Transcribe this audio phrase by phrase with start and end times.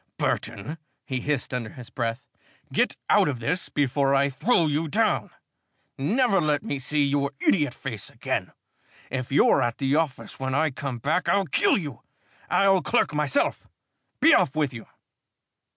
[0.17, 2.25] "Burton," he hissed under his breath,
[2.73, 5.29] "get out of this before I throw you down!
[5.95, 8.51] Never let me see your idiot face again!
[9.11, 12.01] If you're at the office when I come back, I'll kill you!
[12.49, 13.67] I'll clerk myself.
[14.19, 14.87] Be off with you!"